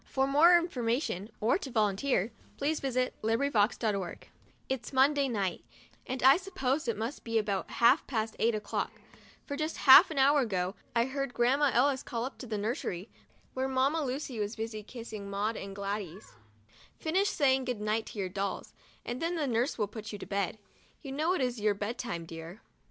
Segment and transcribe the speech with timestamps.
[0.03, 2.09] 82 The Diary of a Birthday Doll CHAPTER I MONDAY
[2.81, 4.17] MY FIRST BATH
[4.67, 5.63] It's Monday night,
[6.07, 8.93] and I suppose it must be about half past eight o'clock,
[9.45, 13.11] for just half an hour ago I heard Grandma Ellis call up into the nursery,
[13.53, 16.33] where Mamma Lucy was busy kissing Maud and Gladys:
[16.97, 18.73] "Finish saying good night to your dolls,
[19.05, 20.57] and then nurse will put you to bed.
[21.03, 22.61] You know it's your bed time, dear."